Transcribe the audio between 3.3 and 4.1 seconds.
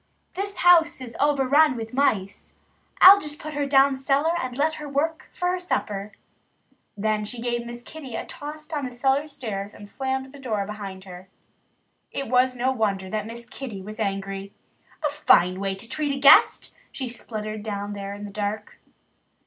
put her down